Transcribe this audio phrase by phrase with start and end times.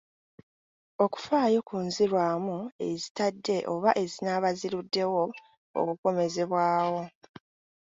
[1.03, 2.57] Okufaayo ku nzirwamu
[2.87, 5.23] ezitadde oba ezinaaba ziruddewo
[5.79, 7.01] okukomezebwawo.